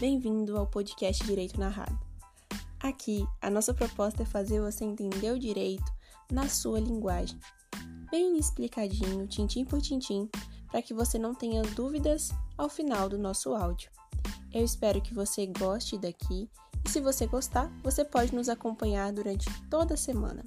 Bem-vindo 0.00 0.56
ao 0.56 0.64
podcast 0.64 1.24
Direito 1.24 1.58
Narrado. 1.58 1.98
Aqui, 2.78 3.26
a 3.42 3.50
nossa 3.50 3.74
proposta 3.74 4.22
é 4.22 4.24
fazer 4.24 4.60
você 4.60 4.84
entender 4.84 5.32
o 5.32 5.38
direito 5.40 5.92
na 6.30 6.48
sua 6.48 6.78
linguagem, 6.78 7.36
bem 8.08 8.38
explicadinho, 8.38 9.26
tintim 9.26 9.64
por 9.64 9.82
tintim, 9.82 10.30
para 10.68 10.80
que 10.82 10.94
você 10.94 11.18
não 11.18 11.34
tenha 11.34 11.62
dúvidas 11.62 12.30
ao 12.56 12.68
final 12.68 13.08
do 13.08 13.18
nosso 13.18 13.56
áudio. 13.56 13.90
Eu 14.54 14.64
espero 14.64 15.02
que 15.02 15.12
você 15.12 15.46
goste 15.46 15.98
daqui 15.98 16.48
e, 16.86 16.88
se 16.88 17.00
você 17.00 17.26
gostar, 17.26 17.68
você 17.82 18.04
pode 18.04 18.32
nos 18.32 18.48
acompanhar 18.48 19.12
durante 19.12 19.46
toda 19.68 19.94
a 19.94 19.96
semana. 19.96 20.44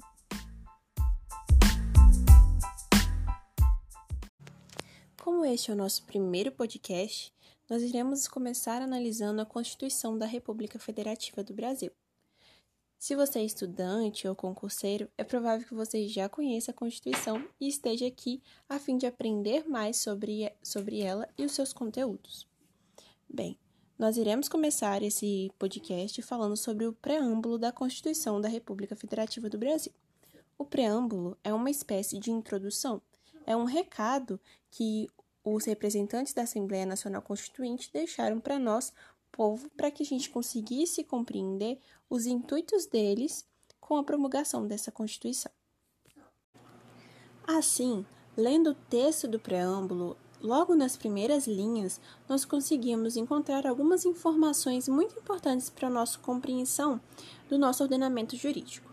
Como 5.22 5.44
este 5.44 5.70
é 5.70 5.74
o 5.74 5.76
nosso 5.76 6.04
primeiro 6.04 6.50
podcast, 6.50 7.34
nós 7.72 7.82
iremos 7.82 8.28
começar 8.28 8.82
analisando 8.82 9.40
a 9.40 9.46
Constituição 9.46 10.18
da 10.18 10.26
República 10.26 10.78
Federativa 10.78 11.42
do 11.42 11.54
Brasil. 11.54 11.90
Se 12.98 13.16
você 13.16 13.38
é 13.38 13.44
estudante 13.46 14.28
ou 14.28 14.36
concurseiro, 14.36 15.08
é 15.16 15.24
provável 15.24 15.66
que 15.66 15.72
você 15.72 16.06
já 16.06 16.28
conheça 16.28 16.70
a 16.70 16.74
Constituição 16.74 17.48
e 17.58 17.66
esteja 17.66 18.06
aqui 18.06 18.42
a 18.68 18.78
fim 18.78 18.98
de 18.98 19.06
aprender 19.06 19.66
mais 19.66 19.96
sobre, 19.96 20.52
sobre 20.62 21.00
ela 21.00 21.26
e 21.38 21.46
os 21.46 21.52
seus 21.52 21.72
conteúdos. 21.72 22.46
Bem, 23.26 23.58
nós 23.98 24.18
iremos 24.18 24.50
começar 24.50 25.02
esse 25.02 25.50
podcast 25.58 26.20
falando 26.20 26.58
sobre 26.58 26.84
o 26.84 26.92
preâmbulo 26.92 27.56
da 27.56 27.72
Constituição 27.72 28.38
da 28.38 28.50
República 28.50 28.94
Federativa 28.94 29.48
do 29.48 29.56
Brasil. 29.56 29.94
O 30.58 30.66
preâmbulo 30.66 31.38
é 31.42 31.54
uma 31.54 31.70
espécie 31.70 32.18
de 32.18 32.30
introdução, 32.30 33.00
é 33.46 33.56
um 33.56 33.64
recado 33.64 34.38
que 34.70 35.08
os 35.44 35.64
representantes 35.64 36.32
da 36.32 36.42
Assembleia 36.42 36.86
Nacional 36.86 37.22
Constituinte 37.22 37.90
deixaram 37.92 38.40
para 38.40 38.58
nós, 38.58 38.92
povo, 39.30 39.68
para 39.76 39.90
que 39.90 40.02
a 40.02 40.06
gente 40.06 40.30
conseguisse 40.30 41.02
compreender 41.02 41.80
os 42.08 42.26
intuitos 42.26 42.86
deles 42.86 43.46
com 43.80 43.96
a 43.96 44.04
promulgação 44.04 44.66
dessa 44.66 44.92
Constituição. 44.92 45.50
Assim, 47.46 48.06
lendo 48.36 48.70
o 48.70 48.74
texto 48.74 49.26
do 49.26 49.38
preâmbulo, 49.38 50.16
logo 50.40 50.74
nas 50.74 50.96
primeiras 50.96 51.46
linhas, 51.46 52.00
nós 52.28 52.44
conseguimos 52.44 53.16
encontrar 53.16 53.66
algumas 53.66 54.04
informações 54.04 54.88
muito 54.88 55.18
importantes 55.18 55.68
para 55.68 55.88
a 55.88 55.90
nossa 55.90 56.18
compreensão 56.18 57.00
do 57.48 57.58
nosso 57.58 57.82
ordenamento 57.82 58.36
jurídico. 58.36 58.92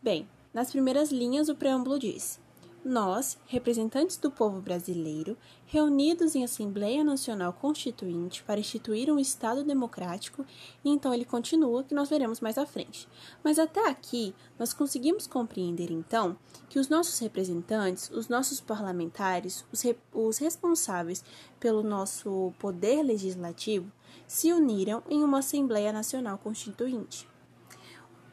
Bem, 0.00 0.28
nas 0.52 0.70
primeiras 0.70 1.10
linhas, 1.10 1.48
o 1.48 1.56
preâmbulo 1.56 1.98
diz: 1.98 2.38
nós, 2.84 3.38
representantes 3.46 4.16
do 4.16 4.30
povo 4.30 4.60
brasileiro, 4.60 5.36
reunidos 5.66 6.34
em 6.34 6.42
Assembleia 6.42 7.04
Nacional 7.04 7.52
Constituinte 7.52 8.42
para 8.42 8.58
instituir 8.58 9.10
um 9.10 9.18
Estado 9.18 9.62
democrático, 9.62 10.44
e 10.84 10.90
então 10.90 11.14
ele 11.14 11.24
continua, 11.24 11.84
que 11.84 11.94
nós 11.94 12.08
veremos 12.08 12.40
mais 12.40 12.58
à 12.58 12.66
frente. 12.66 13.08
Mas 13.42 13.58
até 13.58 13.88
aqui, 13.88 14.34
nós 14.58 14.72
conseguimos 14.72 15.26
compreender 15.26 15.90
então 15.92 16.36
que 16.68 16.78
os 16.78 16.88
nossos 16.88 17.18
representantes, 17.20 18.10
os 18.10 18.28
nossos 18.28 18.60
parlamentares, 18.60 19.64
os, 19.72 19.82
re 19.82 19.96
os 20.12 20.38
responsáveis 20.38 21.24
pelo 21.60 21.82
nosso 21.82 22.52
poder 22.58 23.02
legislativo, 23.02 23.90
se 24.26 24.52
uniram 24.52 25.02
em 25.08 25.22
uma 25.22 25.38
Assembleia 25.38 25.92
Nacional 25.92 26.36
Constituinte. 26.38 27.28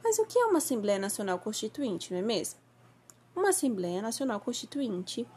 Mas 0.03 0.17
o 0.17 0.25
que 0.25 0.39
é 0.39 0.45
uma 0.45 0.57
Assembleia 0.57 0.97
Nacional 0.97 1.37
Constituinte, 1.37 2.11
não 2.11 2.19
é 2.19 2.23
mesmo? 2.23 2.68
Uma 3.35 3.49
Assembleia 3.49 4.01
Nacional 4.01 4.39
Constituinte, 4.39 5.27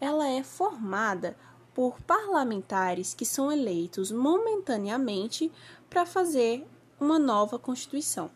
ela 0.00 0.28
é 0.28 0.42
formada 0.42 1.36
por 1.74 2.00
parlamentares 2.02 3.14
que 3.14 3.24
são 3.24 3.50
eleitos 3.50 4.10
momentaneamente 4.10 5.50
para 5.88 6.04
fazer 6.04 6.66
uma 7.00 7.18
nova 7.18 7.58
Constituição. 7.58 8.30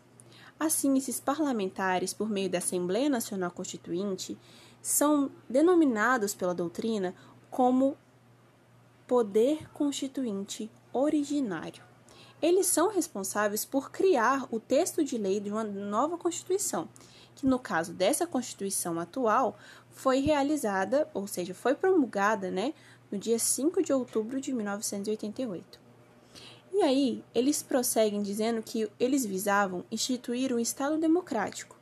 Assim, 0.59 0.97
esses 0.97 1.19
parlamentares, 1.19 2.13
por 2.13 2.29
meio 2.29 2.49
da 2.49 2.57
Assembleia 2.57 3.09
Nacional 3.09 3.51
Constituinte, 3.51 4.37
são 4.81 5.31
denominados 5.47 6.33
pela 6.33 6.55
doutrina 6.55 7.13
como 7.49 7.95
poder 9.07 9.69
constituinte 9.71 10.69
originário. 10.91 11.83
Eles 12.41 12.67
são 12.67 12.89
responsáveis 12.89 13.65
por 13.65 13.91
criar 13.91 14.47
o 14.51 14.59
texto 14.59 15.03
de 15.03 15.17
lei 15.17 15.39
de 15.39 15.49
uma 15.49 15.63
nova 15.63 16.17
Constituição 16.17 16.87
que 17.37 17.45
no 17.45 17.59
caso 17.59 17.93
dessa 17.93 18.25
Constituição 18.25 18.99
atual 18.99 19.55
foi 19.91 20.19
realizada, 20.19 21.07
ou 21.13 21.27
seja, 21.27 21.53
foi 21.53 21.75
promulgada, 21.75 22.49
né, 22.49 22.73
no 23.11 23.17
dia 23.17 23.37
5 23.37 23.81
de 23.83 23.93
outubro 23.93 24.41
de 24.41 24.51
1988. 24.51 25.79
E 26.73 26.81
aí, 26.81 27.23
eles 27.33 27.61
prosseguem 27.61 28.23
dizendo 28.23 28.61
que 28.63 28.89
eles 28.99 29.23
visavam 29.23 29.85
instituir 29.91 30.51
um 30.51 30.59
Estado 30.59 30.97
democrático. 30.97 31.77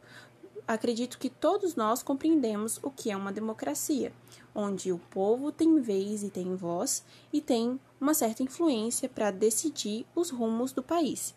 Acredito 0.67 1.17
que 1.17 1.29
todos 1.29 1.75
nós 1.75 2.03
compreendemos 2.03 2.77
o 2.83 2.91
que 2.91 3.09
é 3.09 3.15
uma 3.15 3.31
democracia, 3.31 4.11
onde 4.53 4.91
o 4.91 4.97
povo 4.97 5.51
tem 5.51 5.79
vez 5.79 6.21
e 6.21 6.29
tem 6.29 6.55
voz 6.55 7.03
e 7.31 7.39
tem 7.39 7.79
uma 7.99 8.13
certa 8.13 8.43
influência 8.43 9.07
para 9.07 9.31
decidir 9.31 10.05
os 10.13 10.29
rumos 10.29 10.73
do 10.73 10.83
país. 10.83 11.33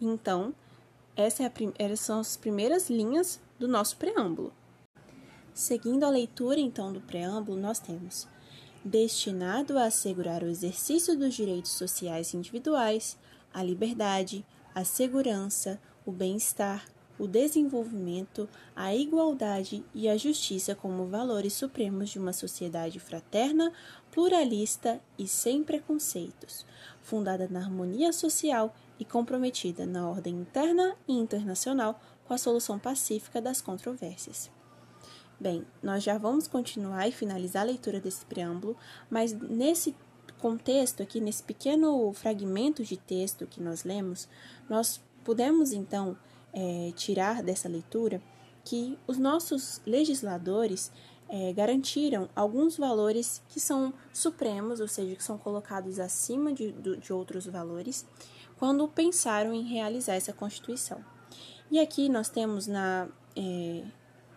Então, 0.00 0.52
essa 1.16 1.42
é 1.42 1.52
essas 1.78 2.00
são 2.00 2.20
as 2.20 2.36
primeiras 2.36 2.88
linhas 2.88 3.40
do 3.58 3.68
nosso 3.68 3.96
preâmbulo. 3.96 4.52
Seguindo 5.52 6.04
a 6.04 6.10
leitura 6.10 6.58
então 6.58 6.92
do 6.92 7.00
preâmbulo, 7.00 7.60
nós 7.60 7.78
temos 7.78 8.26
destinado 8.84 9.78
a 9.78 9.84
assegurar 9.84 10.42
o 10.42 10.48
exercício 10.48 11.16
dos 11.16 11.34
direitos 11.34 11.72
sociais 11.72 12.34
individuais, 12.34 13.18
a 13.52 13.62
liberdade, 13.62 14.44
a 14.74 14.84
segurança, 14.84 15.80
o 16.04 16.10
bem-estar, 16.10 16.84
o 17.18 17.28
desenvolvimento, 17.28 18.48
a 18.74 18.94
igualdade 18.94 19.84
e 19.94 20.08
a 20.08 20.16
justiça 20.16 20.74
como 20.74 21.06
valores 21.06 21.52
supremos 21.52 22.10
de 22.10 22.18
uma 22.18 22.32
sociedade 22.32 22.98
fraterna, 22.98 23.72
pluralista 24.10 25.00
e 25.18 25.28
sem 25.28 25.62
preconceitos, 25.62 26.66
fundada 27.02 27.46
na 27.48 27.60
harmonia 27.60 28.12
social 28.12 28.74
e 29.02 29.04
comprometida 29.04 29.84
na 29.84 30.08
ordem 30.08 30.32
interna 30.36 30.96
e 31.08 31.12
internacional 31.12 32.00
com 32.24 32.32
a 32.32 32.38
solução 32.38 32.78
pacífica 32.78 33.42
das 33.42 33.60
controvérsias. 33.60 34.48
Bem, 35.40 35.66
nós 35.82 36.04
já 36.04 36.16
vamos 36.16 36.46
continuar 36.46 37.08
e 37.08 37.12
finalizar 37.12 37.62
a 37.62 37.66
leitura 37.66 37.98
desse 37.98 38.24
preâmbulo, 38.24 38.76
mas 39.10 39.32
nesse 39.32 39.92
contexto 40.38 41.02
aqui, 41.02 41.20
nesse 41.20 41.42
pequeno 41.42 42.12
fragmento 42.12 42.84
de 42.84 42.96
texto 42.96 43.44
que 43.44 43.60
nós 43.60 43.82
lemos, 43.82 44.28
nós 44.70 45.02
pudemos 45.24 45.72
então 45.72 46.16
é, 46.52 46.92
tirar 46.94 47.42
dessa 47.42 47.68
leitura 47.68 48.22
que 48.64 48.96
os 49.08 49.18
nossos 49.18 49.82
legisladores 49.84 50.92
é, 51.32 51.50
garantiram 51.54 52.28
alguns 52.36 52.76
valores 52.76 53.40
que 53.48 53.58
são 53.58 53.94
supremos, 54.12 54.80
ou 54.80 54.86
seja, 54.86 55.16
que 55.16 55.24
são 55.24 55.38
colocados 55.38 55.98
acima 55.98 56.52
de, 56.52 56.72
de 56.72 57.10
outros 57.10 57.46
valores, 57.46 58.06
quando 58.58 58.86
pensaram 58.86 59.54
em 59.54 59.62
realizar 59.62 60.14
essa 60.14 60.34
Constituição. 60.34 61.02
E 61.70 61.80
aqui 61.80 62.10
nós 62.10 62.28
temos 62.28 62.66
na 62.66 63.08
é, 63.34 63.82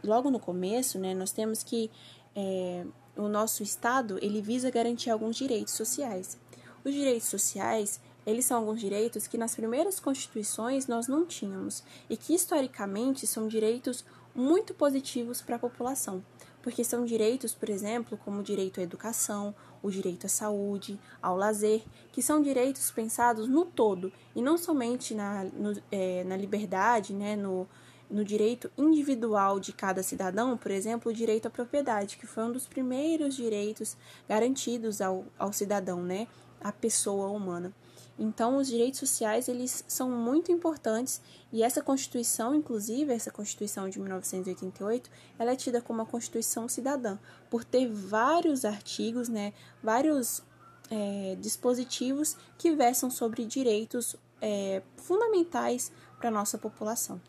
logo 0.06 0.32
no 0.32 0.40
começo, 0.40 0.98
né, 0.98 1.14
nós 1.14 1.34
temos 1.34 1.64
que 1.64 1.92
é, 2.34 2.86
o 3.18 3.28
nosso 3.28 3.62
Estado 3.62 4.18
ele 4.22 4.42
visa 4.42 4.72
garantir 4.72 5.10
alguns 5.10 5.36
direitos 5.36 5.74
sociais. 5.74 6.38
Os 6.86 6.94
direitos 6.94 7.28
sociais 7.28 8.00
eles 8.26 8.46
são 8.46 8.58
alguns 8.58 8.80
direitos 8.80 9.28
que 9.28 9.38
nas 9.38 9.54
primeiras 9.54 10.00
constituições 10.00 10.88
nós 10.88 11.10
não 11.10 11.26
tínhamos 11.26 11.84
e 12.10 12.16
que 12.16 12.34
historicamente 12.34 13.28
são 13.28 13.50
direitos 13.50 14.06
muito 14.34 14.74
positivos 14.74 15.42
para 15.42 15.58
a 15.58 15.60
população, 15.60 16.24
porque 16.66 16.84
são 16.84 17.06
direitos, 17.06 17.54
por 17.54 17.70
exemplo, 17.70 18.18
como 18.26 18.40
o 18.40 18.44
direito 18.44 18.80
à 18.80 18.84
educação, 18.84 19.54
o 19.84 19.92
direito 19.92 20.26
à 20.26 20.28
saúde, 20.28 21.00
ao 21.22 21.38
lazer, 21.38 21.84
que 22.12 22.24
são 22.24 22.42
direitos 22.42 22.90
pensados 22.90 23.48
no 23.48 23.66
todo 23.66 24.12
e 24.36 24.42
não 24.42 24.58
somente 24.58 25.14
na, 25.14 25.44
no, 25.44 25.80
é, 25.92 26.24
na 26.24 26.36
liberdade, 26.36 27.14
né, 27.14 27.36
no, 27.36 27.68
no 28.10 28.26
direito 28.26 28.72
individual 28.76 29.60
de 29.60 29.74
cada 29.74 30.02
cidadão, 30.02 30.58
por 30.58 30.72
exemplo, 30.72 31.12
o 31.12 31.14
direito 31.14 31.46
à 31.46 31.52
propriedade, 31.52 32.18
que 32.18 32.26
foi 32.26 32.46
um 32.46 32.52
dos 32.52 32.66
primeiros 32.66 33.36
direitos 33.36 33.96
garantidos 34.28 35.02
ao, 35.02 35.24
ao 35.38 35.54
cidadão, 35.54 36.02
né, 36.02 36.28
à 36.60 36.72
pessoa 36.72 37.28
humana. 37.28 37.72
Então, 38.18 38.58
os 38.58 38.68
direitos 38.68 39.00
sociais 39.00 39.50
eles 39.50 39.84
são 39.88 40.10
muito 40.10 40.50
importantes 40.52 41.20
e 41.52 41.62
essa 41.62 41.82
Constituição, 41.82 42.56
inclusive 42.56 43.14
essa 43.14 43.30
Constituição 43.30 43.90
de 43.90 44.00
1988, 44.00 45.10
ela 45.38 45.52
é 45.52 45.56
tida 45.56 45.82
como 45.82 46.00
uma 46.00 46.06
Constituição 46.06 46.70
cidadã 46.70 47.18
por 47.50 47.66
ter 47.66 47.88
vários 47.88 48.64
artigos, 48.64 49.28
né, 49.28 49.54
vários 49.84 50.42
é, 50.90 51.36
dispositivos 51.42 52.38
que 52.58 52.72
versam 52.72 53.10
sobre 53.10 53.44
direitos 53.44 54.16
é, 54.42 54.82
fundamentais 54.96 55.92
para 56.18 56.30
a 56.30 56.32
nossa 56.32 56.58
população. 56.58 57.20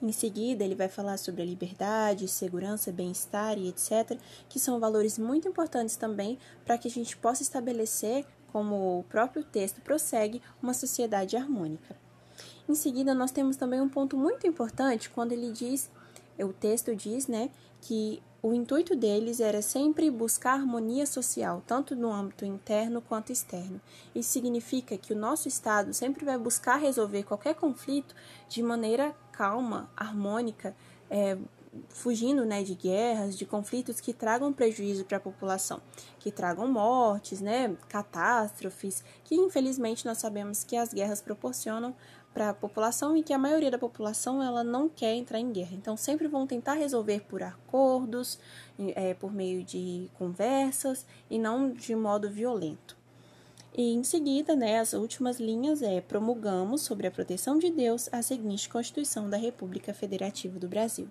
Em 0.00 0.12
seguida, 0.12 0.62
ele 0.62 0.76
vai 0.76 0.88
falar 0.88 1.16
sobre 1.16 1.42
a 1.42 1.44
liberdade, 1.44 2.28
segurança, 2.28 2.92
bem-estar 2.92 3.58
e 3.58 3.68
etc., 3.68 4.16
que 4.48 4.60
são 4.60 4.78
valores 4.78 5.18
muito 5.18 5.48
importantes 5.48 5.96
também 5.96 6.38
para 6.64 6.78
que 6.78 6.86
a 6.86 6.90
gente 6.90 7.16
possa 7.16 7.42
estabelecer 7.42 8.24
como 8.52 9.00
o 9.00 9.04
próprio 9.04 9.44
texto 9.44 9.80
prossegue, 9.80 10.42
uma 10.62 10.74
sociedade 10.74 11.36
harmônica. 11.36 11.96
Em 12.68 12.74
seguida, 12.74 13.14
nós 13.14 13.30
temos 13.30 13.56
também 13.56 13.80
um 13.80 13.88
ponto 13.88 14.16
muito 14.16 14.46
importante 14.46 15.08
quando 15.10 15.32
ele 15.32 15.52
diz, 15.52 15.90
o 16.38 16.52
texto 16.52 16.94
diz, 16.94 17.26
né, 17.26 17.50
que 17.80 18.22
o 18.42 18.52
intuito 18.54 18.94
deles 18.94 19.40
era 19.40 19.60
sempre 19.60 20.10
buscar 20.10 20.52
harmonia 20.52 21.06
social, 21.06 21.62
tanto 21.66 21.96
no 21.96 22.12
âmbito 22.12 22.44
interno 22.44 23.02
quanto 23.02 23.32
externo. 23.32 23.80
Isso 24.14 24.30
significa 24.30 24.96
que 24.96 25.12
o 25.12 25.16
nosso 25.16 25.48
Estado 25.48 25.92
sempre 25.92 26.24
vai 26.24 26.38
buscar 26.38 26.76
resolver 26.76 27.24
qualquer 27.24 27.54
conflito 27.56 28.14
de 28.48 28.62
maneira 28.62 29.14
calma, 29.32 29.90
harmônica, 29.96 30.74
é, 31.10 31.36
fugindo 31.88 32.44
né, 32.44 32.62
de 32.62 32.74
guerras, 32.74 33.36
de 33.36 33.44
conflitos 33.44 34.00
que 34.00 34.12
tragam 34.12 34.52
prejuízo 34.52 35.04
para 35.04 35.16
a 35.16 35.20
população, 35.20 35.80
que 36.18 36.30
tragam 36.30 36.66
mortes, 36.66 37.40
né, 37.40 37.76
catástrofes, 37.88 39.04
que 39.24 39.34
infelizmente 39.34 40.06
nós 40.06 40.18
sabemos 40.18 40.64
que 40.64 40.76
as 40.76 40.92
guerras 40.92 41.20
proporcionam 41.20 41.94
para 42.32 42.50
a 42.50 42.54
população 42.54 43.16
e 43.16 43.22
que 43.22 43.32
a 43.32 43.38
maioria 43.38 43.70
da 43.70 43.78
população 43.78 44.42
ela 44.42 44.62
não 44.62 44.88
quer 44.88 45.14
entrar 45.14 45.40
em 45.40 45.50
guerra. 45.50 45.74
Então 45.74 45.96
sempre 45.96 46.28
vão 46.28 46.46
tentar 46.46 46.74
resolver 46.74 47.22
por 47.28 47.42
acordos, 47.42 48.38
é, 48.94 49.14
por 49.14 49.32
meio 49.32 49.64
de 49.64 50.08
conversas 50.18 51.04
e 51.28 51.38
não 51.38 51.72
de 51.72 51.96
modo 51.96 52.30
violento. 52.30 52.96
E 53.76 53.94
em 53.94 54.02
seguida, 54.02 54.56
né, 54.56 54.78
as 54.78 54.92
últimas 54.92 55.38
linhas 55.38 55.82
é 55.82 56.00
promulgamos 56.00 56.82
sobre 56.82 57.06
a 57.06 57.10
proteção 57.10 57.58
de 57.58 57.70
Deus 57.70 58.08
a 58.12 58.22
seguinte 58.22 58.68
Constituição 58.68 59.28
da 59.28 59.36
República 59.36 59.94
Federativa 59.94 60.58
do 60.58 60.68
Brasil. 60.68 61.08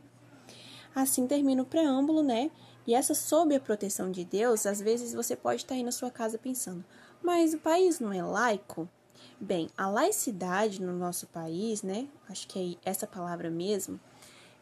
Assim 0.98 1.28
termina 1.28 1.62
o 1.62 1.66
preâmbulo, 1.66 2.24
né? 2.24 2.50
E 2.88 2.96
essa 2.96 3.14
sob 3.14 3.56
a 3.56 3.60
proteção 3.60 4.10
de 4.10 4.26
Deus, 4.26 4.66
às 4.66 4.82
vezes 4.82 5.14
você 5.14 5.36
pode 5.36 5.62
estar 5.62 5.76
aí 5.76 5.84
na 5.84 5.92
sua 5.92 6.10
casa 6.10 6.40
pensando, 6.40 6.84
mas 7.22 7.54
o 7.54 7.60
país 7.60 8.00
não 8.00 8.12
é 8.12 8.24
laico? 8.24 8.90
Bem, 9.40 9.70
a 9.78 9.88
laicidade 9.88 10.82
no 10.82 10.94
nosso 10.94 11.28
país, 11.28 11.84
né? 11.84 12.08
Acho 12.28 12.48
que 12.48 12.80
é 12.84 12.90
essa 12.90 13.06
palavra 13.06 13.52
mesmo, 13.52 14.00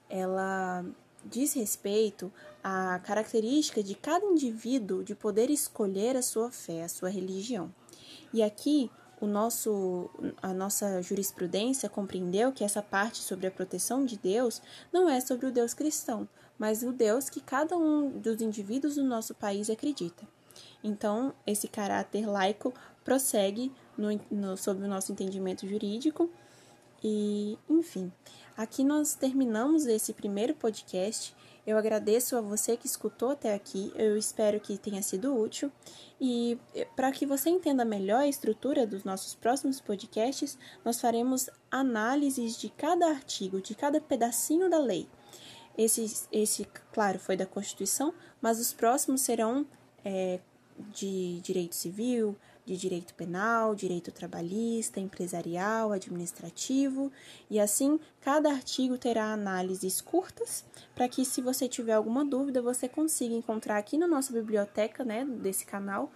ela 0.10 0.84
diz 1.24 1.54
respeito 1.54 2.30
à 2.62 3.00
característica 3.00 3.82
de 3.82 3.96
cada 3.96 4.26
indivíduo 4.26 5.06
de 5.06 5.16
poder 5.16 5.50
escolher 5.50 6.18
a 6.18 6.22
sua 6.22 6.52
fé, 6.52 6.84
a 6.84 6.90
sua 6.90 7.08
religião. 7.08 7.74
E 8.34 8.44
aqui 8.44 8.92
o 9.20 9.26
nosso, 9.26 10.10
a 10.42 10.54
nossa 10.54 11.02
jurisprudência 11.02 11.90
compreendeu 11.90 12.52
que 12.52 12.64
essa 12.64 12.82
parte 12.82 13.20
sobre 13.20 13.48
a 13.48 13.52
proteção 13.52 14.06
de 14.06 14.18
Deus 14.18 14.62
não 14.92 15.10
é 15.10 15.22
sobre 15.22 15.46
o 15.46 15.52
Deus 15.52 15.74
cristão, 15.74 16.28
mas 16.58 16.84
o 16.84 16.92
Deus 16.92 17.30
que 17.30 17.42
cada 17.42 17.78
um 17.78 18.10
dos 18.10 18.42
indivíduos 18.42 18.96
do 18.96 19.04
nosso 19.04 19.34
país 19.34 19.70
acredita. 19.70 20.28
Então, 20.84 21.34
esse 21.46 21.68
caráter 21.68 22.28
laico 22.28 22.74
prossegue 23.04 23.72
no, 23.98 24.20
no, 24.30 24.58
sob 24.58 24.84
o 24.84 24.88
nosso 24.88 25.12
entendimento 25.12 25.68
jurídico. 25.68 26.30
E, 27.08 27.56
enfim, 27.70 28.12
aqui 28.58 28.84
nós 28.84 29.14
terminamos 29.14 29.86
esse 29.86 30.12
primeiro 30.12 30.56
podcast 30.56 31.36
eu 31.66 31.80
agradeço 31.80 32.38
a 32.38 32.42
você 32.42 32.78
que 32.78 32.86
escutou 32.86 33.32
até 33.32 33.56
aqui, 33.56 33.92
eu 33.96 34.16
espero 34.16 34.60
que 34.60 34.78
tenha 34.78 35.02
sido 35.02 35.36
útil. 35.36 35.72
E 36.22 36.60
eh, 36.76 36.88
para 36.96 37.12
que 37.12 37.26
você 37.26 37.50
entenda 37.50 37.84
melhor 37.84 38.20
a 38.20 38.28
estrutura 38.28 38.86
dos 38.86 39.04
nossos 39.04 39.34
próximos 39.34 39.82
podcasts, 39.82 40.60
nós 40.84 41.02
faremos 41.02 41.50
análises 41.72 42.56
de 42.56 42.70
cada 42.70 43.08
artigo, 43.08 43.60
de 43.60 43.74
cada 43.74 44.00
pedacinho 44.00 44.70
da 44.70 44.78
lei. 44.78 45.10
Esse, 45.76 46.28
esse 46.32 46.68
claro, 46.94 47.18
foi 47.18 47.36
da 47.36 47.48
Constituição, 47.48 48.14
mas 48.40 48.60
os 48.60 48.72
próximos 48.72 49.22
serão 49.22 49.66
é, 50.06 50.40
de 50.94 51.42
direito 51.42 51.76
civil, 51.76 52.38
de 52.66 52.76
direito 52.76 53.14
penal, 53.14 53.76
direito 53.76 54.12
trabalhista, 54.12 55.00
empresarial, 55.00 55.92
administrativo, 55.92 57.12
e 57.50 57.60
assim 57.60 58.00
cada 58.20 58.50
artigo 58.50 58.98
terá 58.98 59.32
análises 59.32 60.02
curtas 60.02 60.66
para 60.96 61.08
que, 61.08 61.24
se 61.24 61.42
você 61.42 61.68
tiver 61.68 61.94
alguma 61.94 62.26
dúvida, 62.26 62.62
você 62.62 62.90
consiga 62.90 63.36
encontrar 63.36 63.78
aqui 63.78 63.98
na 63.98 64.08
nossa 64.08 64.34
biblioteca, 64.34 65.04
né, 65.04 65.24
desse 65.26 65.66
canal, 65.66 66.12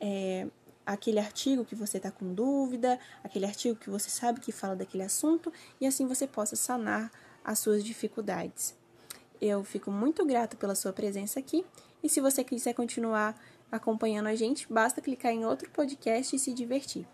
é, 0.00 0.46
aquele 0.86 1.18
artigo 1.18 1.64
que 1.64 1.74
você 1.74 1.98
está 1.98 2.10
com 2.10 2.32
dúvida, 2.32 2.98
aquele 3.22 3.44
artigo 3.44 3.76
que 3.78 3.90
você 3.90 4.08
sabe 4.08 4.40
que 4.40 4.50
fala 4.50 4.74
daquele 4.74 5.02
assunto, 5.02 5.52
e 5.78 5.86
assim 5.86 6.06
você 6.06 6.26
possa 6.26 6.56
sanar 6.56 7.12
as 7.44 7.58
suas 7.58 7.84
dificuldades. 7.84 8.74
Eu 9.40 9.62
fico 9.62 9.90
muito 9.90 10.24
grato 10.24 10.56
pela 10.56 10.74
sua 10.74 10.92
presença 10.92 11.38
aqui, 11.38 11.66
e 12.02 12.08
se 12.08 12.20
você 12.20 12.42
quiser 12.42 12.72
continuar 12.72 13.38
acompanhando 13.72 14.28
a 14.28 14.34
gente, 14.34 14.70
basta 14.70 15.00
clicar 15.00 15.32
em 15.32 15.46
outro 15.46 15.70
podcast 15.70 16.36
e 16.36 16.38
se 16.38 16.52
divertir. 16.52 17.06